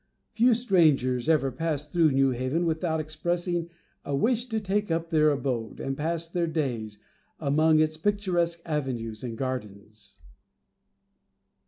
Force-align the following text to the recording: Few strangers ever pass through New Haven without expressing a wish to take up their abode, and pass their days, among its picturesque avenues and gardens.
Few 0.31 0.55
strangers 0.55 1.29
ever 1.29 1.51
pass 1.51 1.87
through 1.87 2.09
New 2.13 2.31
Haven 2.31 2.65
without 2.65 2.99
expressing 2.99 3.69
a 4.03 4.15
wish 4.15 4.47
to 4.47 4.59
take 4.59 4.89
up 4.89 5.11
their 5.11 5.29
abode, 5.29 5.79
and 5.79 5.95
pass 5.95 6.27
their 6.27 6.47
days, 6.47 6.97
among 7.39 7.79
its 7.79 7.97
picturesque 7.97 8.63
avenues 8.65 9.23
and 9.23 9.37
gardens. 9.37 10.17